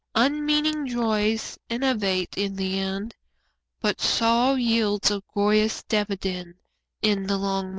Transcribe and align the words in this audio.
Unmeaning 0.15 0.87
joys 0.87 1.59
enervate 1.69 2.35
in 2.35 2.55
the 2.55 2.79
end, 2.79 3.13
But 3.81 4.01
sorrow 4.01 4.55
yields 4.55 5.11
a 5.11 5.21
glorious 5.31 5.83
dividend 5.83 6.55
In 7.03 7.27
the 7.27 7.37
long 7.37 7.65
run. 7.65 7.69